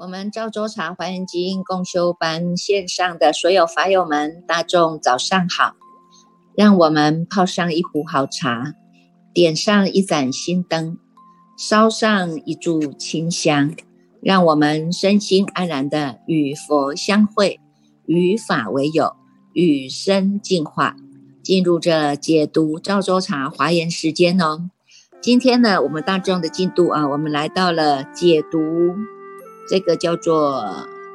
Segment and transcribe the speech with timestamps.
[0.00, 5.74] 我们赵州茶华严经共修班线上的所有法友们，大众早上好！
[6.56, 8.74] 让我们泡上一壶好茶，
[9.34, 10.98] 点上一盏心灯，
[11.58, 13.74] 烧上一炷清香，
[14.22, 17.60] 让我们身心安然的与佛相会，
[18.06, 19.14] 与法为友，
[19.52, 20.96] 与生进化，
[21.42, 24.70] 进入这解读赵州茶华严时间哦。
[25.20, 28.58] 今天呢，我们大众的进度啊，我们来到了解读。
[29.68, 30.64] 这个叫做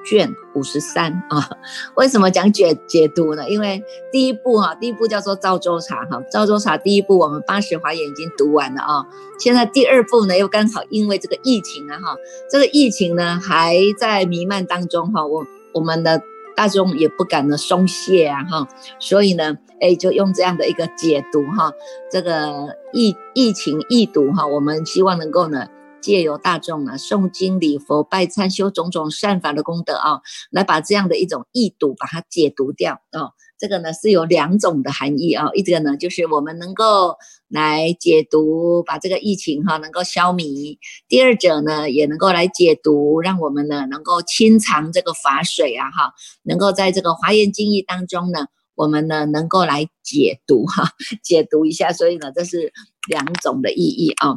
[0.06, 1.50] 卷五十三啊，
[1.96, 3.50] 为什么讲解解读呢？
[3.50, 9.06] 因为第一步哈，第一步叫做赵州茶哈，赵州茶第一步我们八十华严已经读完了啊，
[9.40, 12.18] 现在第二步呢又刚好因为这个疫情啊哈，
[12.50, 16.22] 这个疫情呢还在弥漫当中哈，我我们的
[16.56, 18.68] 大众也不敢呢松懈啊哈，
[19.00, 21.72] 所以呢，哎就用这样的一个解读哈，
[22.12, 25.68] 这个疫疫情易读哈，我们希望能够呢。
[26.04, 30.20] 借由大众啊诵经礼佛拜忏修种种善法的功德啊，
[30.52, 33.32] 来把这样的一种易读把它解读掉啊。
[33.58, 37.16] 这个呢是有两种的含义啊，一个呢就是我们能够
[37.48, 50.90] 来解读，把这个疫情哈能够消弭；第二者呢也能够来解读，让我们呢能够清偿这个法水啊哈，能够在这个华严经义当中呢，我们呢能够来解读哈，
[51.24, 51.94] 解读一下。
[51.94, 52.74] 所以呢这是
[53.08, 54.36] 两种的意义啊。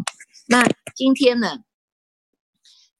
[0.48, 1.60] 那今天呢？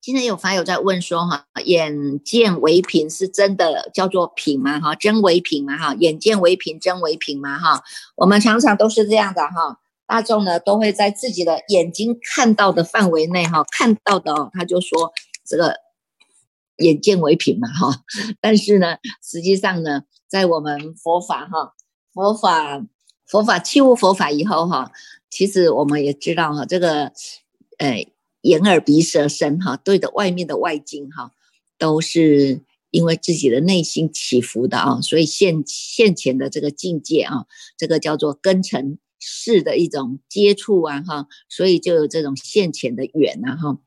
[0.00, 4.80] 今天有法友在问说，哈，眼见为凭是真的叫做凭吗？
[4.80, 5.76] 哈，真为凭吗？
[5.76, 7.58] 哈，眼见为凭，真为凭吗？
[7.58, 7.82] 哈，
[8.16, 9.80] 我们常常都是这样的哈。
[10.06, 15.12] 大众呢都会在自己的眼睛看到的范围内，哈，看到的，他就说
[15.44, 15.76] 这个
[16.76, 18.02] 眼见为凭嘛，哈。
[18.40, 21.74] 但是呢，实际上呢，在我们佛法哈，
[22.12, 22.84] 佛法
[23.26, 24.90] 佛法弃悟佛法以后哈。
[25.36, 27.12] 其实我们也知道哈，这个，
[27.76, 28.06] 呃，
[28.40, 31.30] 眼耳鼻舌身哈，对着外面的外境哈，
[31.76, 37.44] 都是因为自己的内心起伏的啊，所以现现前的这个境界啊，
[37.76, 43.78] 这个叫做根尘世的一种接触啊哈，所以就有这种现前的缘呐哈。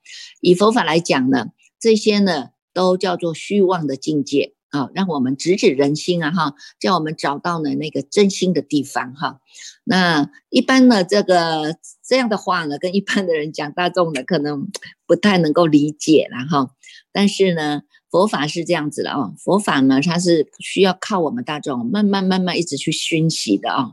[0.42, 1.48] 以佛法来讲呢，
[1.80, 4.54] 这些呢都叫做虚妄的境界。
[4.70, 9.40] 啊，让我们直指人心啊，哈，叫我们找到呢那个真心的地方哈。
[9.84, 11.76] 那一般呢，这个
[12.08, 14.68] 这样的话呢，跟一般的人讲，大众的可能
[15.08, 16.72] 不太能够理解了哈。
[17.12, 17.82] 但是呢。
[18.12, 23.92] 佛法是这样子的啊，佛法呢，它是需要靠我们大众慢慢慢慢一直去熏习的啊，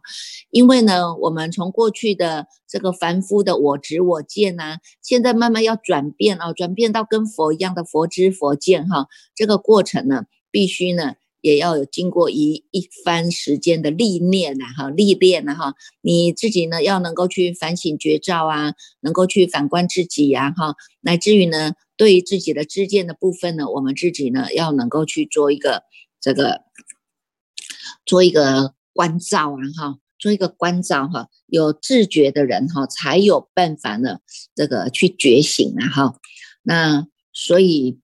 [0.48, 10.24] 因为呢，我们从过去的这个凡夫的我执我见呐，现在慢慢要转变啊，转变到跟佛一样的佛知佛见哈，这个过程呢，
[10.56, 11.16] 必须呢。
[11.42, 25.84] 也要有经过一一番时间的历练呐，哈，历练呐，哈，你自己呢要能够去反省觉照啊，能够去反观自己呀，哈，乃至于呢，对于自己的知见的部分呢，我们自己呢要能够去做一个
[26.20, 26.62] 这个，
[28.04, 34.18] 做一个关照啊，哈，做一个关照哈，有自觉的人哈，才有办法呢，
[34.56, 36.18] 这个去觉醒啊，哈，
[36.64, 38.00] 那所以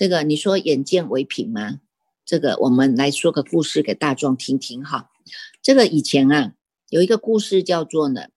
[0.00, 1.78] 这个你说眼见为凭吗？
[2.24, 5.10] 这个我们来说个故事给大众听听哈。
[5.60, 6.54] 这个以前啊，
[6.88, 8.28] 有一个故事叫做呢，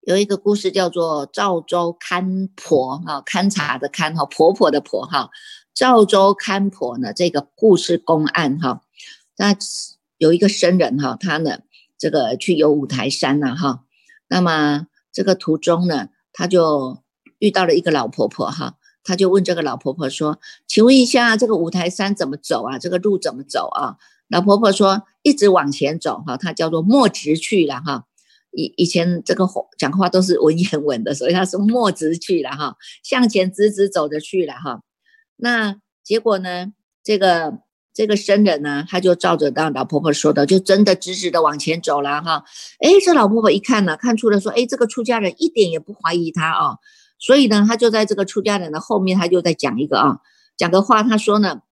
[0.00, 5.28] 有一个故事叫做赵州看婆哈，勘察的勘哈，婆婆的婆哈。
[5.74, 8.80] 赵州看婆呢，这个故事公案哈，
[9.36, 9.54] 那
[10.16, 11.58] 有一个僧人哈，他呢
[11.98, 13.84] 这个去游五台山呐哈，
[14.28, 17.02] 那么这个途中呢，他就
[17.38, 18.78] 遇到了一个老婆婆哈。
[19.06, 22.76] 他就问这个老婆婆说：“请问一下，这个五台山怎么走啊？
[22.78, 23.96] 这个路怎么走啊？”
[24.28, 28.04] 老婆婆说：“一直往前走，哈，它叫做莫直去了，哈。
[28.50, 29.46] 以以前这个
[29.78, 34.82] 讲话都是文言文的，所以他是莫直去了，哈，向前直直走着去了，哈。
[35.36, 36.72] 那结果呢？
[37.04, 37.58] 这个
[37.94, 42.44] 这个僧人呢，他就照着当老婆婆说的，就真的直直的往前走了，哈。
[42.80, 46.78] 哎，这老婆婆一看呢，看出了说，哎，这个出家人一点也不怀疑他啊。”
[47.18, 50.18] 所以呢，他就在这个出家人的后面，他就在讲一个啊，
[50.56, 51.02] 讲个话。
[51.02, 51.62] 他说呢，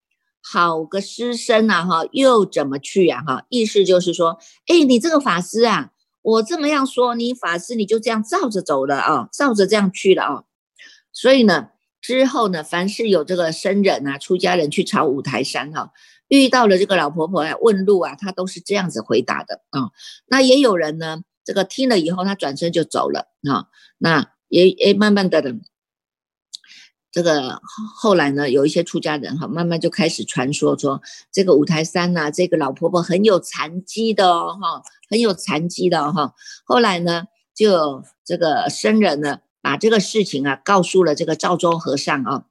[0.43, 3.23] 好个师生啊，哈，又怎么去呀？
[3.27, 5.91] 哈，意思就是说，哎，你这个法师啊，
[6.23, 10.45] 我这么样说，你法师你就这样照着走了啊，照着这样去了啊。
[11.13, 11.69] 所以呢，
[12.01, 15.93] 之后呢，凡是有这个僧人啊，出家人去朝五台山哈，
[16.29, 19.91] 遇到了这个老婆婆来问路啊，他都是这样子回答的啊。
[20.27, 23.67] 那也有人呢，这个听了以后，他转身就走了啊。
[23.99, 25.43] 那也也慢慢的，
[27.11, 27.61] 这个
[27.97, 31.03] 后来呢，有一些出家人哈，慢慢就开始传说说，
[31.33, 36.35] 这个五台山呐，这个老婆婆很有残疾的哦，哈，很有残疾的哈。
[36.65, 42.45] 后来呢，就这个僧人呢，把这个事情啊，告诉了这个赵州和尚啊，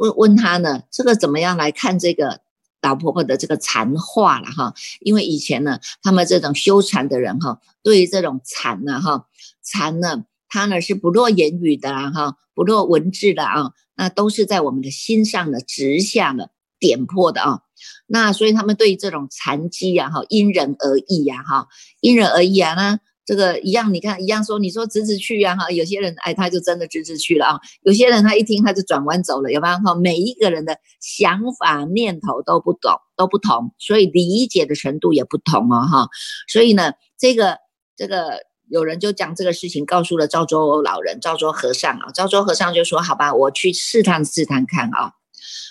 [0.00, 2.40] 问问他呢，这个怎么样来看这个
[2.82, 4.74] 老婆婆的这个禅话了哈？
[4.98, 9.28] 因为以前呢，他们这种修禅的人哈，对于这种禅呢哈，
[9.62, 10.24] 禅呢，
[10.54, 13.72] 他呢是不落言语的哈，不落文字的啊。
[13.96, 17.60] 那都是在我们的心上的直下的点破的啊，
[18.06, 21.66] 那所以他们对这种残疾呀，哈，因人而异呀，哈，
[22.00, 22.74] 因人而异啊。
[22.74, 29.76] 那这个一样，你看一样说，你说直直去呀，哈，有些人哎，他就真的直直去了啊，有些人他一听他就转弯走了，有没有？
[29.78, 36.08] 哈，每一个人的想法念头都不懂，都不同，所以理解的程度也不同哦，哈。
[36.48, 37.58] 所以呢，这个
[37.96, 38.40] 这个。
[38.68, 42.10] 有人就将这个事情告诉了赵州老人、赵州和尚啊。
[42.12, 45.12] 赵州和尚就说：“好吧，我去试探试探看啊。”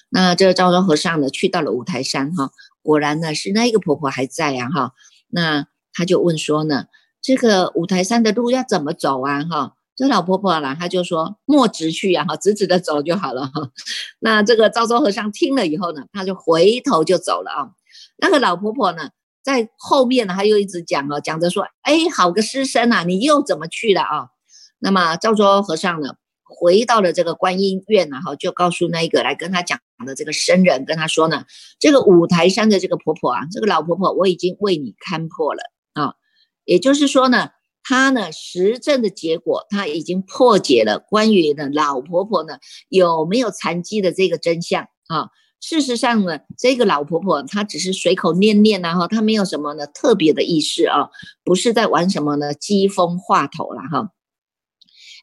[0.09, 2.51] 那这个赵州和尚呢，去到了五台山哈，
[2.81, 4.93] 果然呢是那一个婆婆还在呀哈。
[5.29, 6.85] 那他就问说呢
[7.21, 13.71] ：“这个五台山的路要怎么走啊？”哈，这老婆婆呢，她就说：“莫直去呀，哈，直直的走就好了哈。
[14.19, 17.69] ”那这个赵州和尚听了以后呢，他就回头就走了啊。
[18.17, 19.09] 那个老婆婆呢？
[19.43, 24.27] 在后面呢，他又一直讲哦，讲着说，哎，好个师生啊，你又怎么去了啊？
[24.79, 31.43] 那么赵州和尚呢，回到了这个观音院呢，哈，就告诉那个来跟他讲的这个僧人，跟他说呢，
[31.77, 35.61] 这个五台山的这个婆婆啊，这个老婆婆，我已经为你看破了
[35.93, 36.13] 啊，
[36.63, 37.49] 也就是说呢，
[37.83, 45.27] 他呢实证的结果，他已经破解了关于呢老婆婆呢有没有残疾的这个真相啊。
[45.65, 51.09] 事实上呢，这个老婆婆她只是随口念念呐哈，她没有什么呢特别的意思啊，
[51.45, 54.11] 不是在玩什么呢机锋话头了哈。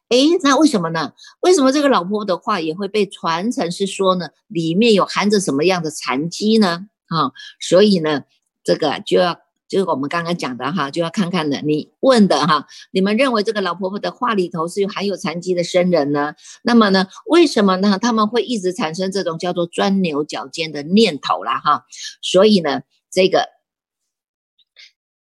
[0.09, 1.13] 哎，那为什么呢？
[1.41, 6.87] 为什么这个老婆婆的话也会被传承是说呢，里面有含着什么样的禅机呢？
[7.05, 8.23] 啊，所以呢，
[8.63, 9.37] 这个就要。
[9.71, 11.61] 就是我们刚刚讲的哈，就要看看的。
[11.61, 16.33] 你问的哈，你们认为这个老婆婆的话里头是有含有残疾的生人呢？
[16.61, 17.97] 那么呢，为什么呢？
[17.97, 21.85] 他们会一直产生这种叫做钻牛角尖的念头啦哈？
[22.21, 23.47] 所以呢，这个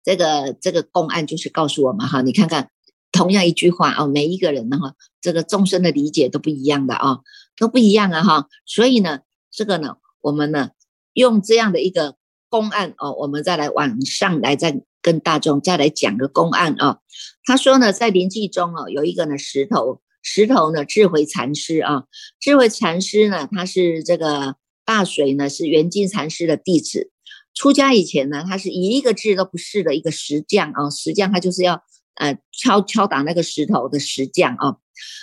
[0.04, 2.72] 这个这个公案就是告诉我们哈，你看看
[3.12, 7.20] 同样一句话啊，每一个人呢哈，这个众生的理解都不一样的啊，
[7.56, 8.48] 都不一样啊哈。
[8.66, 9.20] 所以呢，
[9.52, 10.72] 这个呢，我们呢
[11.14, 12.16] 用这样的一个。
[12.50, 17.00] 公案哦，我们再来往上来，再跟大众再来讲个公案哦。
[17.46, 22.04] 他说呢，在临济中哦，有一个呢石头，石头呢智慧禅师啊，
[22.40, 27.12] 智慧禅师呢，他是这个大水呢是圆净禅师的弟子。
[27.54, 31.84] 出家以前呢，他是一个字都不是的一个石匠啊，石匠他就是要
[32.16, 34.78] 呃敲敲打那个石头的石匠啊。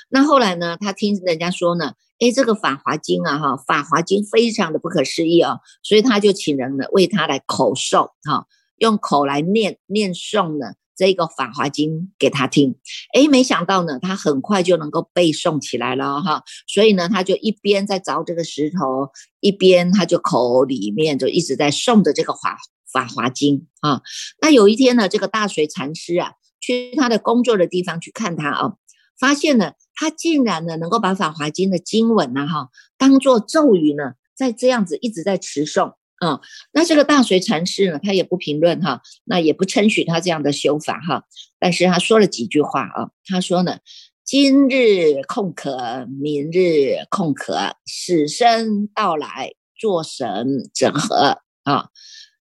[0.09, 1.93] 那后来呢，他听人家说呢。
[2.19, 8.47] 哎，这个《法华经》啊，哈，《法华经》非常的不可思议哦，所以他就请人呢为他来口诵，哈，
[8.79, 12.77] 用口来念念诵呢这个《法华经》给他听。
[13.13, 19.11] 哎，没想到呢，他很快就能够背诵起来了，哈，所以呢，他就一边在凿这个石头，
[19.41, 22.57] 一边他就口里面就一直在诵着这个《法
[22.91, 24.01] 法华经》啊。
[24.41, 28.73] 那有一天呢，这个大水禅师啊，去他的工作的地方去看他啊，
[29.21, 29.73] 发现呢。
[29.97, 36.41] 他竟然呢，能够把《法华经》的经文呢，哈，当做咒语呢，在这样子一直在持诵啊。
[36.73, 41.25] 那这个大水禅师呢，他也不评论哈，那也不称许他这样的修法哈。
[41.59, 43.79] 但是他说了几句话啊，他说呢
[44.23, 51.89] ：“今日空可，明日空可，死生到来，作神整合啊。”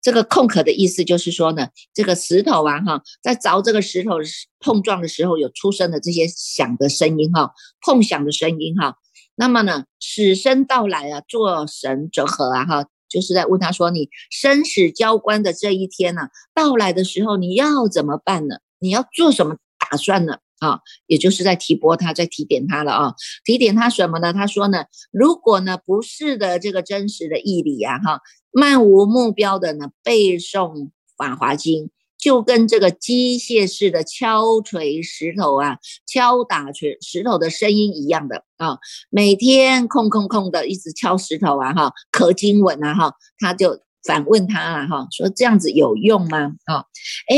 [0.05, 4.19] 这个空壳的意思就是说呢，这个石头啊，哈，在凿这个石头
[4.61, 8.99] 碰撞的时候，有出生的这些响的声音，哈，碰响的声音，哈。
[9.35, 18.57] 那么呢，死生到来啊，做神折合啊，哈，就是在问他说，你生死交关的这一天呢，到来的时候，你要怎么办呢？
[18.79, 19.57] 你要做什么
[19.91, 20.37] 打算呢？
[20.61, 24.33] 啊，也就是在提拨他，在提点他了啊，提点他什么呢？
[24.33, 28.21] 他说呢，如果呢不是的这个真实的义理啊，哈。
[28.57, 30.75] 漫无目标的呢背诵
[31.17, 38.79] 《法华经》，就跟这个机械式的敲锤石头啊、敲打锤石头的声音一样的啊。
[39.11, 46.53] 每天空空空的一直敲石头啊，哈，刻经文啊，哈，他就反问他了，哈，说这样子有用吗？
[46.67, 46.85] 啊，
[47.29, 47.37] 哎，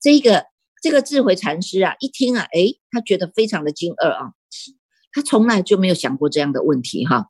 [0.00, 0.44] 这个
[0.82, 4.32] 这个智慧禅师啊，一听啊，哎，他觉得非常的惊愕啊，
[5.12, 7.26] 他从来就没有想过这样的问题，哈。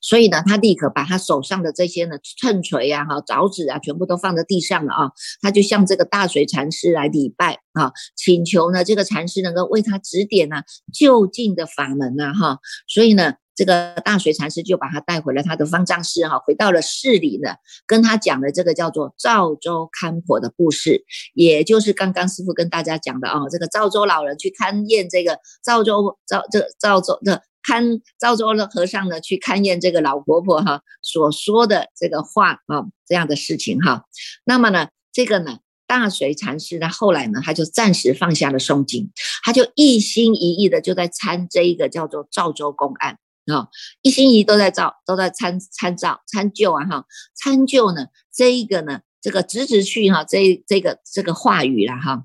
[0.00, 5.10] 所以呢，他立刻把他手上的这些呢秤锤啊、哈凿子啊，全部都放在地上了啊。
[5.40, 10.62] 他就向这个大水禅师来礼拜啊，请求呢这个禅师能够为他指点呢
[10.92, 12.60] 就近的法门呐哈。
[12.86, 17.56] 所以呢，这个大水禅师就把他带回了他的方丈室哈，回到了寺里呢，
[17.86, 34.04] 跟他讲的这个叫做赵州看婆的故事，也就是刚刚师傅跟大家讲的啊，这个赵州老人去勘验这个赵州赵这赵州的看赵州的和尚呢去勘验这个老婆婆哈所说的这个话啊这样的事情哈，
[34.44, 35.58] 那么呢这个呢。
[35.86, 39.12] 大水禅师呢，后来呢，他就暂时放下了诵经，
[39.44, 43.18] 他就一心一意的就在参这一个叫做赵州公案
[43.52, 43.68] 啊，
[44.02, 52.24] 一心一意都在造，都在参参照参究啊哈，参究呢这一个呢，这个直直去哈，这这个这个话语了哈，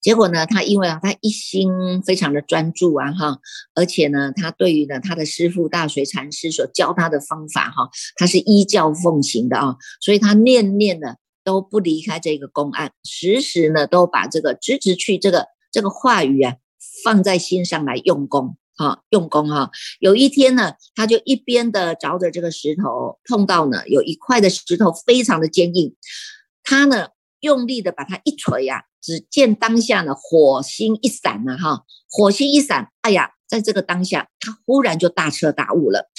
[0.00, 3.38] 结果呢，他因为啊，他一心非常的专注啊哈，
[3.74, 11.14] 而且呢，他对于呢他的师父大水禅师所教他的方法哈，他是依教奉行的啊，所以他念念呢。
[11.42, 16.56] 都不离开这个公案，时时呢都把这个直直去这个这个话语啊
[17.02, 19.70] 放在心上来用功啊，用功哈。
[19.98, 25.94] 有一天呢，他就一边的凿着这个石头，碰到呢有一块的石头非常的坚硬，
[26.62, 27.08] 他呢
[27.40, 36.10] 用力的把它一锤呀，只见当下呢火星一闪呢哈，火星一闪，哎呀，在这个当下，他忽然就大彻大悟了。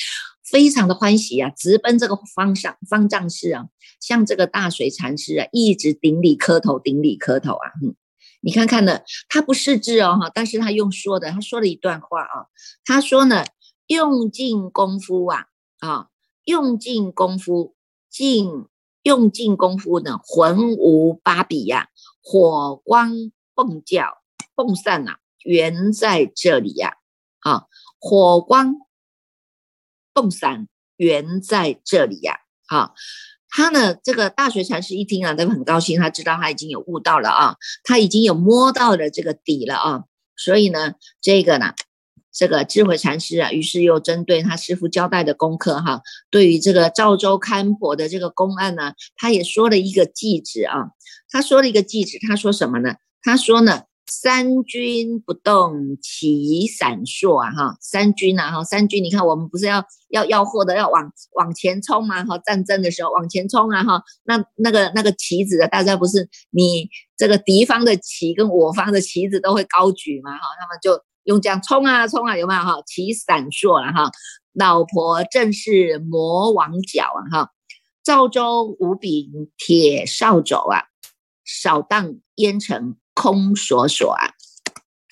[0.44, 3.68] 非常的欢喜啊，直奔这个方向方丈室啊，
[4.02, 7.72] 向这个大水禅师啊，一直顶礼磕头，顶礼磕头啊。
[7.82, 7.96] 嗯，
[8.42, 12.48] 你看看呢，他不识字哦哈，但是他用说的，他说了一段话啊，
[12.84, 13.46] 他说呢，
[13.88, 15.46] 用尽功夫啊
[15.80, 16.08] 啊，
[16.44, 17.76] 用尽功夫，
[18.10, 18.66] 尽
[19.04, 21.90] 用尽功夫呢，魂无八比呀，
[22.22, 23.14] 火光
[23.56, 24.18] 迸叫
[24.56, 26.98] 迸散呐，缘在这里呀，
[27.40, 27.68] 啊，
[28.00, 28.76] 火光。
[30.14, 30.68] 迸散
[30.98, 32.94] 缘在这里呀，好，
[33.52, 40.04] 他呢，这个大学禅师一听啊，都很高兴，他知道他已经有悟到了啊，他已经有摸到了这个底了啊，
[40.36, 41.74] 所以呢，这个呢，
[42.34, 50.92] 这个智慧禅师啊，于是又针对他师傅交代的功课哈，对于这个赵州勘婆的这个公案呢，他也说了一个记旨啊，
[51.30, 52.96] 他说了一个记旨，他说什么呢？
[53.22, 53.84] 他说呢。
[54.08, 57.52] 三军不动，其闪烁啊！
[57.52, 62.24] 哈，三军呐，哈，三军，你看我们不是要要要货的，要往往前冲嘛！
[62.26, 63.84] 哈，战争的时候往前冲啊！
[63.84, 70.32] 哈，那那个那个旗子啊，大家不是你这个敌方的旗跟我方的旗子都会高举嘛！
[70.34, 72.82] 哈，那么就用这样冲啊冲啊，有没有哈？
[72.86, 74.12] 旗闪烁了哈！
[74.54, 77.22] 老婆正是魔王角啊！
[77.32, 77.52] 哈，
[78.04, 80.84] 赵州五柄铁扫帚啊，
[81.46, 82.98] 扫荡烟尘。
[83.14, 84.34] 空所所啊，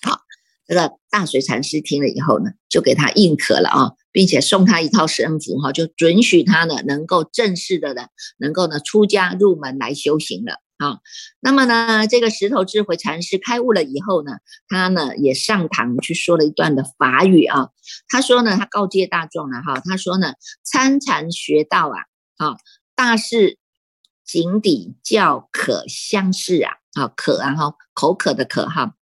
[0.01, 0.21] 好，
[0.67, 10.99] 这个大水禅师听了以后呢，就给他认可了啊，并且送他一套身符哈，就准许他呢能够正式的呢，能够呢出家入门来修行了啊。
[11.39, 14.33] 那么呢，这个石头智慧禅师开悟了以后呢，
[14.67, 17.69] 他呢也上堂去说了一段的法语啊。
[18.07, 21.99] 他说呢，他告诫大众了哈，他说呢，参禅学道啊，
[22.37, 22.57] 啊，
[22.95, 23.57] 大事
[24.25, 26.78] 井底较可相似啊。
[26.93, 28.95] 啊，渴啊哈，口渴的渴哈，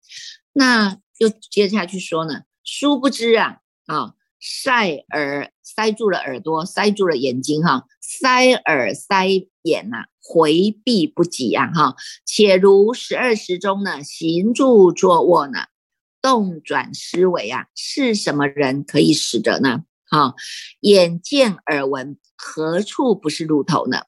[0.53, 9.27] 那又接下去说呢，殊不知啊啊，塞耳塞住了耳朵，塞住了眼睛哈，塞耳塞
[9.61, 15.67] 眼呐，回避不及啊哈，且如十二时中呢，行住坐卧呢，
[16.21, 19.83] 动转思维啊，是什么人可以使得呢？
[20.09, 20.33] 啊，
[20.81, 24.03] 眼见耳闻，何处不是路头呢？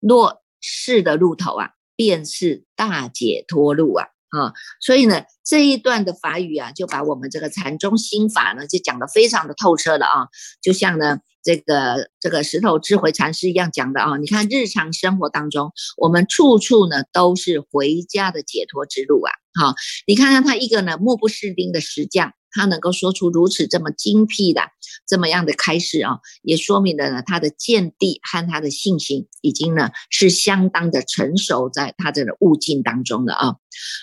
[0.00, 1.70] 若是的路头啊。
[1.98, 4.06] 便是大解脱路啊！
[4.28, 10.28] 啊，所以呢，这一段的法语啊，就把我们这个禅宗心法呢，就讲得非常的透彻了啊。
[10.62, 14.16] 就像呢，这个这个石头智慧禅师一样讲的啊。
[14.16, 19.32] 你看日常生活当中，我们处处呢都是回家的解脱之路啊。
[19.60, 19.74] 好，
[20.06, 22.32] 你看看他一个呢目不识丁的石匠。
[22.50, 24.62] 他能够说出如此这么精辟的
[25.06, 33.56] 这么样的开示啊，也说明了呢他的见地和他的信心已经呢是相当的成熟在他这个悟境当中的啊，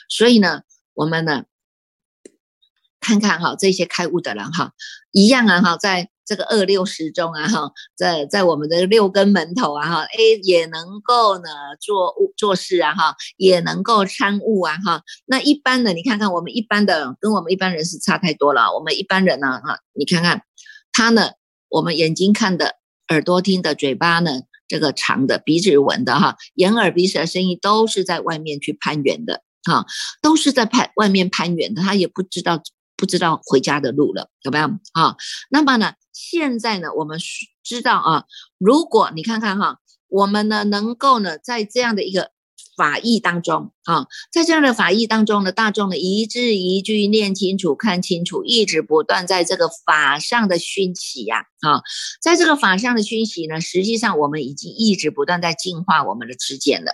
[0.09, 0.61] 所以呢
[0.93, 1.43] 我们呢
[2.99, 4.73] 看看哈这些开悟的人哈
[5.11, 6.09] 一样啊哈在。
[6.25, 15.03] 这个二六十中啊哈，在在我们的六根门头啊哈，哎也能够呢做做事啊哈，也能够参悟啊哈。
[15.25, 18.74] 那一般的你看看我们一般的跟我们一般人是差太多了。
[18.74, 20.41] 我们一般人呢哈，你看看
[20.91, 21.29] 他呢，
[21.70, 22.75] 我们眼睛看的，
[23.10, 29.86] 耳朵听的，嘴巴呢这个尝的，鼻子闻的哈，眼耳鼻舌身意都是在外面去攀援的哈，
[30.24, 32.63] 都是在攀外面攀援的，他也不知道。
[32.97, 35.15] 不知道回家的路了，有没有啊？
[35.49, 37.19] 那么呢，现在呢，我们
[37.63, 38.23] 知道啊，
[38.57, 42.31] 如果你看看哈，我们呢能够呢，在这样的一个
[42.77, 51.81] 法义当中啊，在这样的法义当中呢，大众的一字一句念清楚、看清楚，一直不断在这个法上的熏习呀啊，
[52.21, 56.93] 在这个法上的熏习呢，实际上我们已经一直不断在净化我们的知见了。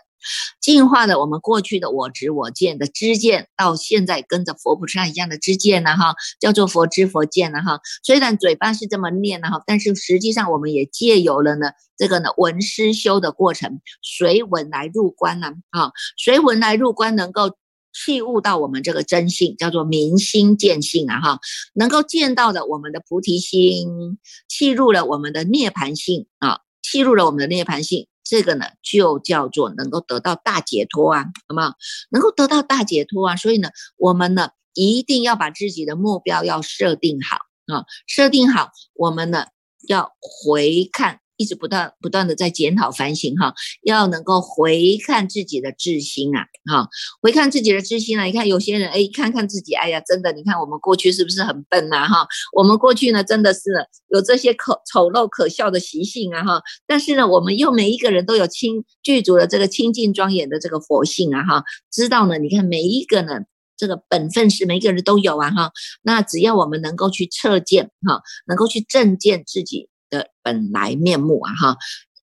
[0.60, 7.80] 净化了我们过去的我执我见的知见，到现在跟着佛菩萨一样的知见呢，哈，叫做佛知佛见了哈。
[8.04, 17.58] 虽然嘴巴是这么念了哈，但是实际上我们也借由了呢这个呢闻思修的过程，随闻来入观呢，啊，随闻来入观，能够
[17.94, 21.40] 契悟到我们这个真性，叫做明心见性啊，哈，
[21.74, 28.08] 能够见到的我们的菩提心，契入了我们的涅盘性啊，契入了我们的涅盘性。
[28.24, 31.75] 这个呢，就叫做能够得到大解脱啊，好吗？
[32.10, 37.38] 能够得到大解脱啊，所以呢，我们呢一定要把自己的目标要设定好
[37.74, 39.46] 啊，设定好，我们呢
[39.88, 41.21] 要回看。
[41.41, 46.88] 一直不断不断的在检讨反省哈，要能够回看自己的自心啊，哈，
[47.19, 48.25] 回看自己的自心啊。
[48.25, 52.27] 你看有些人哎，看看自己，哎呀，真的，你看我们过去是不是很笨呐哈？
[52.55, 53.62] 我们过去呢，真的是
[54.10, 56.62] 有这些可丑陋可笑的习性啊哈。
[56.86, 63.39] 但是呢，我们又每一个人都有清具足的这个清净庄严的这个佛性啊哈，知道呢，你看每一个呢，
[63.75, 65.71] 这个本分是每个人都有啊哈。
[66.03, 69.89] 那只要我们能够去测见哈，能够去正见自己。
[70.12, 71.77] 的本来面目啊哈，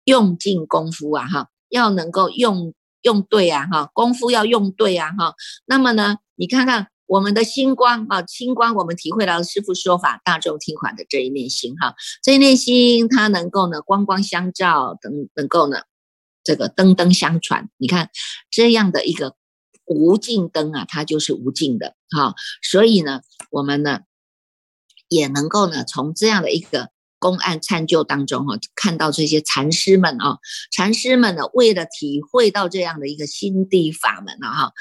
[0.05, 2.73] 用尽功夫啊哈，要能够用
[3.03, 5.35] 用对啊哈，功夫要用对啊哈。
[5.67, 15.83] 那么呢，你看看我们的星光啊，星光我们体会到师父说法，大众听法的这一念心哈，这一念心它能够呢光光相照，等能够呢
[16.45, 17.69] 这个灯灯相传。
[17.77, 18.11] 你看
[18.51, 19.35] 这样的一个
[19.85, 22.35] 无尽灯啊，它就是无尽的哈。
[22.63, 23.21] 所以呢，
[23.51, 24.01] 我们呢
[25.09, 26.91] 也能够呢从这样的一个。
[27.23, 30.39] 公案参究当中哈，看到这些禅师们啊，
[30.73, 34.73] 禅师们呢，为了体会到这样的一个心地法门啊哈，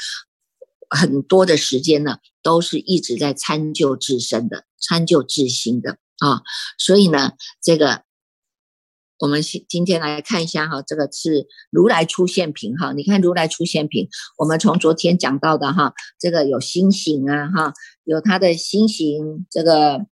[0.90, 6.42] 很多的时间呢，都是一直在参究自身的，参究自心的啊。
[6.80, 8.06] 所以呢，这个
[9.20, 12.92] 我们今今天来看一下哈，这个是如来出现品哈。
[12.94, 14.08] 你看如来出现品，
[14.40, 20.08] 我们从昨天讲到的哈，这个有心形啊哈，有他的心形，这个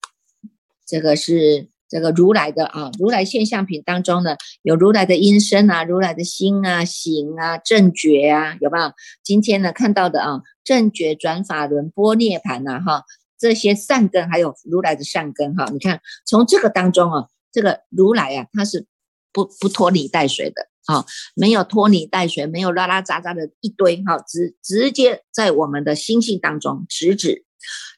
[0.85, 1.71] 这个是。
[1.89, 8.93] 这个如来的啊，如来现象品当中呢，有如来的音声啊，如来的心啊、行啊、正觉啊，有没有？
[9.23, 13.03] 今天呢看到的啊，正觉转法轮、波涅盘呐，哈，
[13.39, 18.85] 这些善根，还有如来的善根哈，你看从这个当中啊，这个如来啊，他是
[19.33, 27.45] 不不拖泥带水的啊，没有拖泥带水，没有拉拉杂杂的一堆哈，直直接在我们的心性当中直指。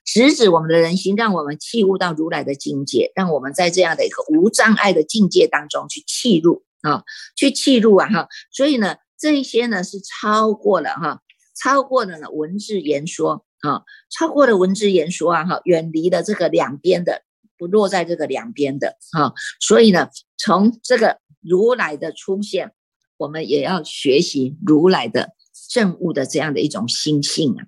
[0.03, 7.03] 直指我们的人心，让我们契悟到如来的境界，让我们在这样的一个无障碍的境界当中去契入啊，
[7.35, 8.27] 去契入啊哈。
[8.51, 11.21] 所以呢，这一些呢是超过了哈，
[11.55, 17.21] 超过了呢文字言说啊，超过了文字言说啊哈，远离了这个两边的，
[17.57, 19.33] 不落在这个两边的哈。
[19.59, 22.73] 所以呢，从这个如来的出现，
[23.17, 25.29] 我们也要学习如来的
[25.69, 27.63] 正悟的这样的一种心性啊，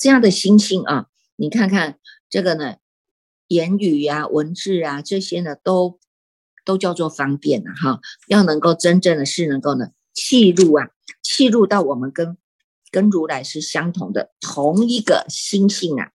[0.00, 1.06] 这样的心性啊。
[1.38, 1.98] 你看看
[2.30, 2.76] 这个呢，
[3.46, 5.98] 言语呀、文字啊这些呢，都
[6.64, 8.00] 都叫做方便了哈。
[8.26, 10.88] 要能够真正的是能够呢，契入啊，
[11.22, 12.38] 契入到我们跟
[12.90, 16.08] 跟如来是相同的同一个心性啊，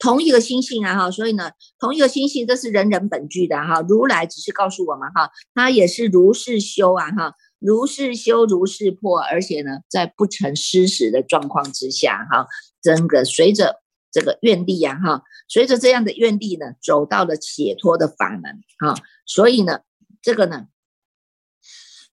[0.00, 1.10] 同一个心性啊哈。
[1.12, 3.82] 所以呢，同一个心性，这是人人本具的哈。
[3.88, 12.48] 如来只是告诉我们哈，他也是如是修啊哈，如是修如是破，而且呢，在不成失实的状况之下哈，
[12.82, 13.80] 真个随着。
[14.16, 19.80] 这个愿力呀，哈，随着这样的愿力呢，走到了解脱的法门啊，所以呢，
[20.22, 20.68] 这个呢，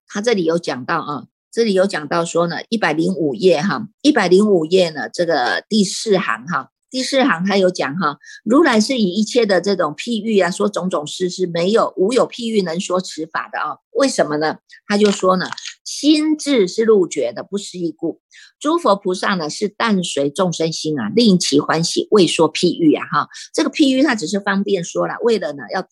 [0.05, 6.72] 他这里有讲到啊，这里有讲到说呢，一百零五页哈，一百零五页呢，这个第四行哈。
[6.93, 13.77] 第四行他有讲哈，如来是以一切的这种譬喻啊，说种种事是没有无有譬喻能说此法的啊？
[13.93, 14.57] 为什么呢？
[14.85, 15.47] 他就说呢，
[15.83, 18.21] 心智是入觉的，不思议故。
[18.59, 23.27] 诸佛菩萨呢是但随众生心啊，令其欢喜，未说譬喻啊哈。
[23.55, 25.83] 这个譬喻他只是方便说了，为了呢要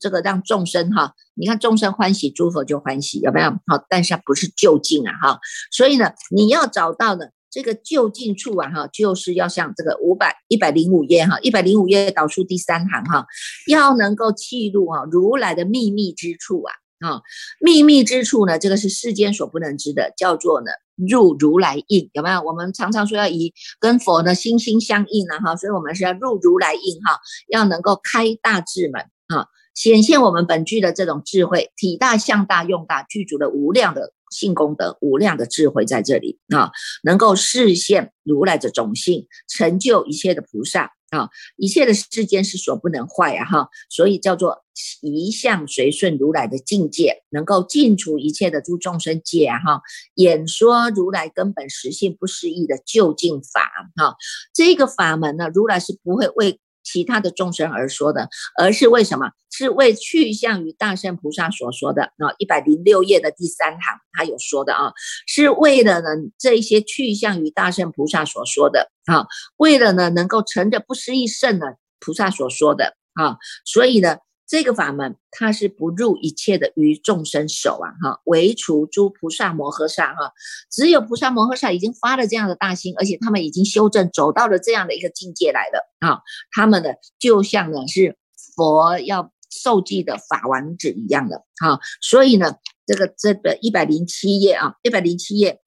[0.00, 3.50] 这个让众生哈，你看众生欢喜，诸佛就欢喜，有没有？
[3.68, 5.38] 好，但是它不是就近啊哈。
[5.70, 7.30] 所以呢，你要找到的。
[7.50, 13.26] 这个就近处啊，哈，就是要像这个五百一百零五页哈，一百零五页导出第三行哈，
[13.66, 17.22] 要能够记录哈如来的秘密之处啊，啊，
[17.60, 22.40] 秘密之处呢，这个是世间所不能知的，叫做呢入如来印，有没有？
[22.42, 36.70] 我们常常说要以跟佛呢心心相印啊，哈，所以我们是要入如来印哈，要能够开大智门啊，显现我们本具的这种智慧，体大、相大、用大，具足了无量的性功德、无量的智慧在这里啊，
[37.02, 44.64] 能够示现如来的种性，成就一切的菩萨啊，一切的世间是所不能坏啊哈，所以叫做
[45.02, 49.82] 一向随顺如来的境界，能够尽除一切的诸众生界啊哈，
[50.14, 54.14] 演说如来根本实性不思议的究竟法哈，
[54.54, 56.60] 这个法门呢，如来是不会为。
[56.82, 59.30] 其他的众生而说的，而是为什么？
[59.52, 64.92] 是为去向于大圣菩萨所说的啊，一百零六页的第三行，他有说的啊，
[65.26, 74.18] 是为了呢这一些去向于大圣菩萨所说的啊，为了呢能够乘着不思议圣的菩萨所说的啊，所以呢。
[74.50, 80.32] 这个法门，它是不入一切的于众生手啊，哈，唯除诸菩萨摩诃萨哈，
[80.68, 86.18] 只有菩萨摩诃萨已经发了这样的大心，而且他们已经修正走到了这样的一个境界来了啊，
[86.50, 88.16] 他们的就像呢是
[88.56, 92.56] 佛要受记的法王子一样的啊，所以呢，
[92.90, 95.60] 这个这个一百零七页啊，一百零七页。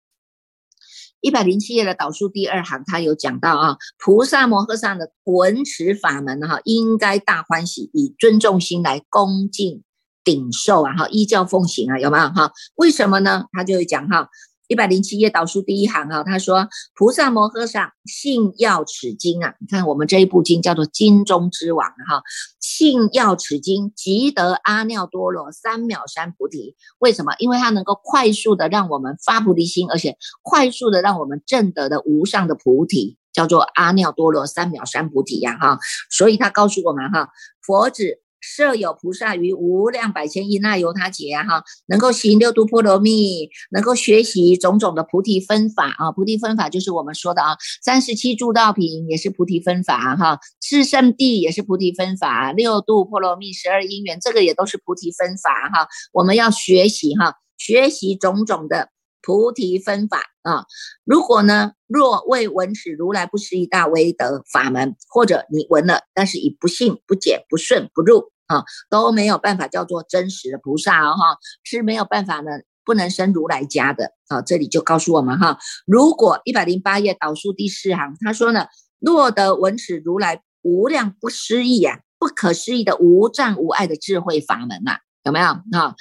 [1.21, 9.83] 一百零七页的导数第二行，他有讲到啊，菩萨摩诃萨的闻持法门哈，应该大欢喜，以尊重心来恭敬
[10.25, 12.53] 顶受啊，哈，依教奉行啊，有没有哈？
[12.77, 13.45] 为什么呢？
[13.53, 14.31] 他就会讲哈。
[14.71, 22.23] 一百零七页导数第一行啊，他说：“菩萨摩诃萨信要此经啊，你看我们这一部经叫做经中之王哈，
[22.61, 26.77] 信要此经，即得阿耨多罗三藐三菩提。
[27.01, 27.33] 为什么？
[27.41, 35.81] 因为它能够快速的让我们发菩提心，而且快速的让我们证得的无上的菩提，叫做阿耨多罗三藐三菩提呀哈。
[36.13, 37.31] 所以他告诉我们哈，
[37.61, 58.89] 佛子。”设有菩萨于无量百千亿那由他劫啊哈，能够行六度波罗蜜，能够学习种种的菩提分法啊，菩提分法就是我们说的啊，三十七诸道品也是菩提分法哈，四圣谛也是菩提分法，六度波罗蜜，十二因缘这个也都是菩提分法哈，我们要学习哈，学习种种的
[59.23, 60.65] 菩提分法啊，
[61.05, 68.33] 如果呢，若未闻此如来不思议大威德法门，或者你闻了，但是以不信、不解、不顺、不入。
[68.51, 72.51] 啊，都没有办法叫做真实的菩萨，哈，是没有办法呢，
[72.85, 74.43] 不能生如来家的啊。
[74.43, 75.57] 这里就告诉我们哈，
[75.87, 78.67] 如果一百零八页导数第四行，他说呢，
[78.99, 85.95] 若得闻此如来无量不思议啊，不可思议的无障无碍的智慧法门呐，有没有啊？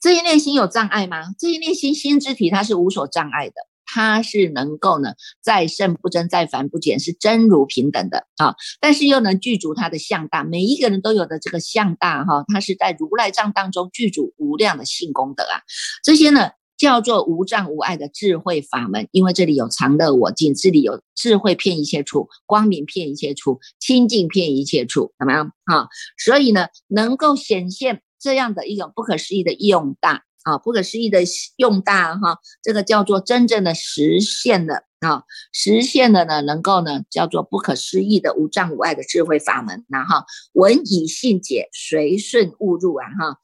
[0.00, 1.24] 这一念心有障碍吗？
[1.38, 3.54] 这一念心心之体它是无所障碍的。
[3.88, 8.56] 它是能够呢，再胜不增，再凡不减，是真如平等的啊。
[8.80, 15.62] 但是又能具足它的相大，每一个人都有的这个相大哈，它是在如来藏当中具足无量的性功德啊。
[16.02, 25.86] 这些呢叫做无障无碍的智慧法门，因为这里有常乐我净，这里有智慧骗一切处，光明骗一切处，清净骗一切处，怎么样啊？
[26.18, 30.24] 所以呢，能够显现这样的一种不可思议的用大。
[30.42, 31.24] 啊，不可思议的
[31.56, 40.20] 用大哈，这个叫做真正的实现了啊，实现了呢，能够呢叫做不可思议的无障无碍的智慧法门，然后
[40.52, 43.38] 闻以信解，随顺悟入啊哈，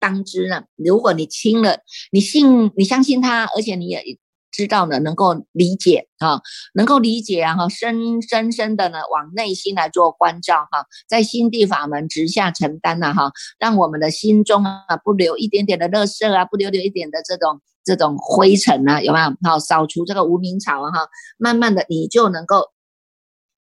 [0.00, 4.18] 当知呢，如果你听了，你信，你相信他，而且你也。
[4.50, 6.40] 知道呢，能够理解啊，
[6.74, 19.36] 能够理解啊，哈，深深深的呢，往内心来做关照哈，在心地法门直下承担呐哈，让我们的心中啊不留一点点的乐色啊，不留留一点的这种这种灰尘啊，有没有？
[19.42, 21.08] 好，扫除这个无名草啊哈，
[21.38, 22.70] 慢慢的你就能够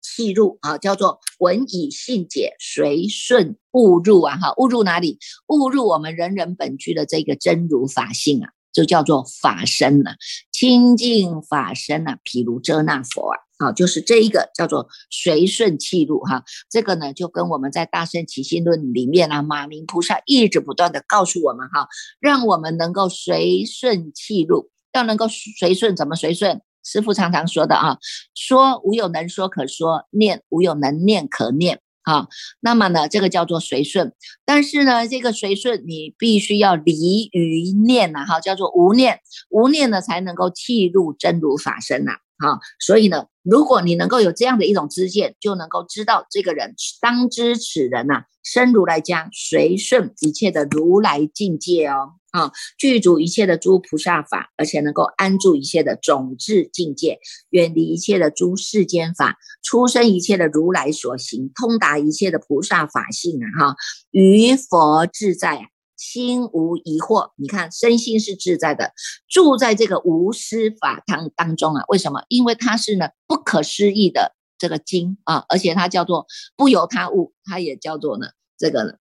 [0.02, 5.18] 契入啊，叫做闻以信解，随顺悟入啊哈，悟入哪里？
[5.46, 8.50] 悟入我们人人本具的这个真如法性啊。
[8.72, 10.16] 就叫做法身了，
[10.50, 21.88] 清净法身啊，譬如遮那佛啊，啊，就是这一个叫做随顺气入哈，这个呢就跟我们在《大圣起心论》里面啊，马明菩萨一直不断的告诉我们哈，
[22.20, 26.60] 让我们能够随顺气入，要能够随顺，怎么随顺？
[26.84, 27.98] 师父常常说的啊，
[28.34, 31.80] 说无有能说可说，念无有能念可念。
[32.04, 32.28] 好，
[32.60, 34.12] 那么呢，这个叫做随顺，
[34.44, 52.14] 但是呢，这个随顺你必须要离于念呐，哈，叫做无念，无念呢才能够契入真如法身呐，哈，所以呢，如果你能够有这样的一种知见，就能够知道这个人当知此人呐，生如来家，随顺一切的如来境界哦。
[52.32, 57.18] 啊，具足一切的诸菩萨法，而且能够安住一切的种智境界，
[57.50, 63.68] 远离一切的诸世间法，出生一切的如来所行，通达一切的菩萨法性啊！
[63.72, 63.76] 哈，
[64.10, 65.68] 于佛自在，
[65.98, 67.32] 心无疑惑。
[67.36, 68.92] 你看，身心是自在的，
[69.28, 71.84] 住在这个无私法当当中啊。
[71.88, 72.24] 为什么？
[72.28, 78.94] 因为它是呢不可思议的这个经啊，而且它叫做不由他物，它也叫做呢这个呢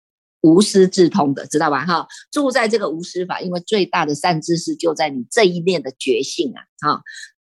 [0.42, 1.86] 无师自通的，知道吧？
[1.86, 7.02] 哈，住在这个无师法，因为最大的善知识就在你这一念的觉性啊，哈，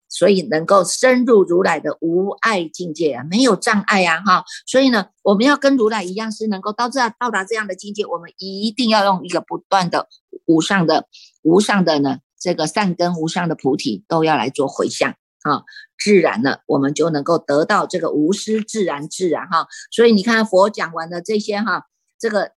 [0.09, 10.09] 所以能够深入如来的无爱境界啊，没有障碍啊，哈，所以呢，我们要跟如来一样，是能够到这到达这样的境界，我们一定要用一个不断的
[10.47, 11.07] 无上的
[11.43, 15.11] 无上的呢，这个善根无上的菩提都要来做回向
[15.43, 15.65] 啊，
[16.03, 21.85] 自然呢，我们就能够得到这个无师自然自然哈，所以你看佛讲完的这些哈，
[22.19, 22.56] 这个。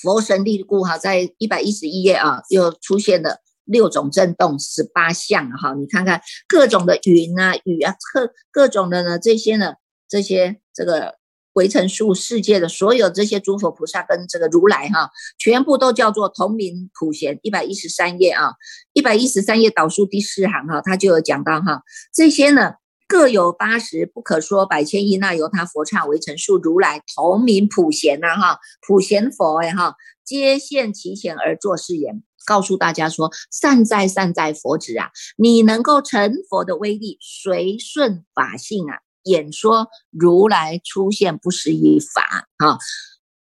[0.00, 5.74] 佛神力故哈，在一百一十一页啊，又出现了六种震动，十八相哈。
[5.74, 9.74] 你看看各种的云啊、雨啊，各各种的呢，这些呢，
[10.08, 11.16] 这些这个
[11.54, 17.38] 围城数世界的所有这些诸佛菩萨跟这个如来哈，全部都叫做同名普贤。
[17.42, 18.52] 一百一十三页啊，
[18.92, 21.82] 一百一十三页导数第四行哈，他就有讲到哈，
[22.12, 22.74] 这些呢。
[23.08, 42.78] 各有八十不可说百千亿那由他佛刹为成数如来同名普贤呐哈普贤佛哎哈皆现其前而作是言，告诉大家说善哉善哉佛子啊，你能够成佛的威力，随顺法性啊，演说如来出现不思议法啊，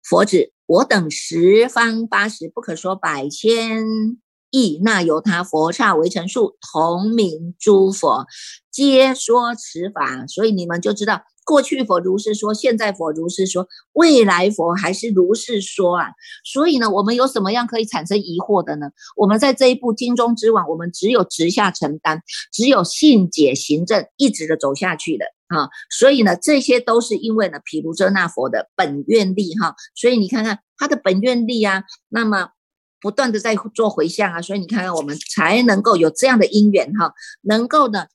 [0.02, 3.86] 佛子我等十方八十不可说百千。
[4.54, 8.24] 意那由他佛刹为成数，同名诸佛
[8.70, 16.06] 皆说此法，所以你们就知道，过去佛如是说，现在佛如是说，未来佛还是如是说啊。
[16.44, 18.90] 所以呢，我们有什么样可以产生疑惑的呢？
[19.16, 25.68] 我们在这一部经中之往，我们只有直下承担，只有信解行证，一直的走下去的啊。
[25.90, 29.74] 所以呢，这些都是因为呢，毗卢遮那佛的本愿力哈。
[29.96, 32.50] 所以你看看他的本愿力啊，那么。
[33.04, 37.12] 不断的在做回向啊，所以你看看我们才能够有这样的因缘哈，
[37.42, 38.06] 能够呢，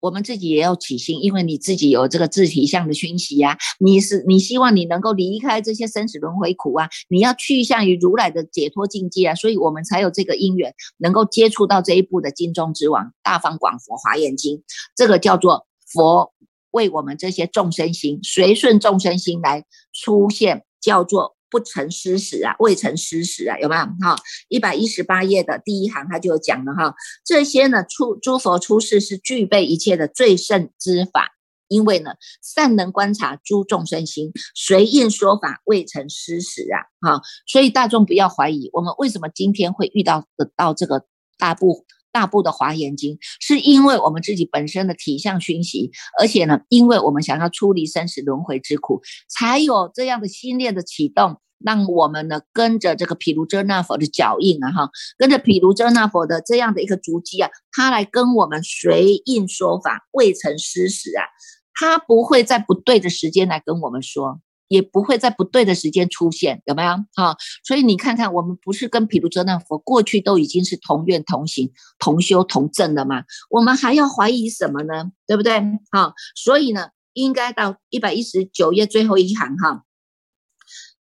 [0.00, 14.56] 我们自己也要起心，因为你自己有这个自体相的熏习呀，你是你希望你能够离开这些生死轮回苦啊，你要去向于如来的解脱境界啊，所以我们才有这个因缘，能够接触到这一部的经中之王《大方广佛华严经》，
[14.96, 16.32] 这个叫做佛
[16.70, 21.33] 为我们这些众生心随顺众生心来出现，叫做。
[21.54, 24.16] 不成失时啊，未成失时啊，有没有哈？
[24.48, 26.92] 一百一十八页的第一行，他就有讲了哈，
[27.24, 31.30] 这些呢出诸佛出世是具备一切的最胜之法，
[31.68, 41.04] 因为呢善能观察诸众生心，随应说法，未成失时啊，哈，所以大众不要怀疑，我们为什么今天会遇到得到这个
[41.38, 51.40] 大部大部的华严经，是因为我们自己本身的体相熏习，而且呢，因为我们想要出离生死轮回之苦，才有这样的心念的启动。
[51.64, 61.24] 让我们呢跟着这个毗卢遮那佛的脚印啊，哈，跟着毗卢遮那佛的这样的一个足迹啊，他来跟我们随应说法，未曾失时啊，
[61.72, 66.96] 他不会在不对的时间来跟我们说，也不会在不对的时间出现，有没有？
[67.14, 73.24] 哈，所以你看看，我们不是跟毗卢遮那佛过去都已经是同愿同行、同修同证了吗？
[73.50, 75.12] 我们还要怀疑什么呢？
[75.26, 75.60] 对不对？
[75.90, 79.84] 哈，所以呢，应该到一百一十九页最后一行哈。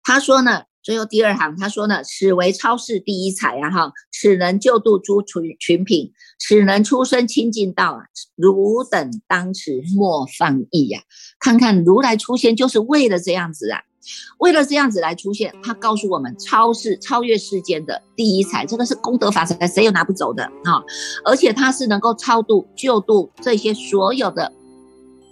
[0.04, 8.04] 他说呢，最后第二行，他说呢，此为超世第一彩呀，哈，此能救度诸群群品，此能出生清净道啊，
[8.36, 11.02] 汝等当持莫放逸呀！
[11.40, 13.80] 看看如来出现就是为了这样子啊，
[14.40, 20.84] 为了这样子来出现，他告诉我们，超世超越世间的第一彩，这个是功德法财，谁也拿不走的啊！
[21.24, 24.52] 而且他是能够超度救度这些所有的。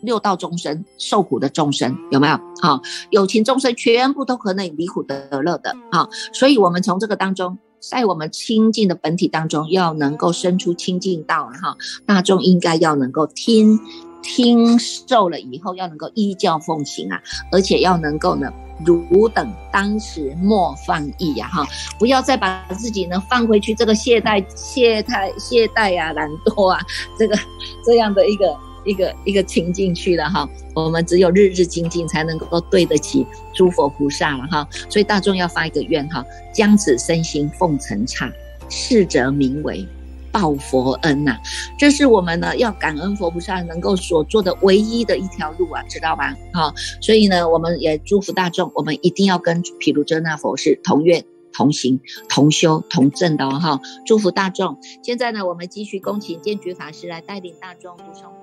[0.02, 2.40] 六道众生受苦的众生有没有？
[2.62, 5.76] 好，有情众生全部都可能离苦得乐的。
[5.92, 11.76] 好，所以我们从这个当中，在我们清净的本体当中，要能够生出清净道哈。
[12.06, 13.80] 大众应该要能够听
[14.22, 18.52] 听受了以后，要能够依教奉行啊，而且要能够呢，
[18.86, 21.66] 汝等当时莫放逸呀哈，
[22.00, 26.80] 不要再把自己呢放回去这个懈怠、懈怠、懈怠呀、懒惰啊，
[27.18, 27.38] 这个
[27.86, 28.56] 这样的一个。
[28.86, 34.68] 一个一个情境去了哈，我们只有日日精进，才能够对得起诸佛菩萨了哈。
[34.90, 38.32] 所以大众要发一个愿哈，将此身心奉承刹，
[38.70, 39.88] 是者名为
[40.32, 41.38] 报佛恩呐。
[41.78, 46.36] 这是我们呢要感恩佛菩萨能够所做的唯一的一条路啊，知道吧？
[46.54, 51.24] 哈，所以呢，我们也祝福大众，我们一定要跟毗卢遮那佛是同愿。
[51.54, 54.78] 同行、同修、同证的哈，祝福大众。
[55.04, 58.41] 现在呢，我们继续恭请建觉法师来带领大众读诵。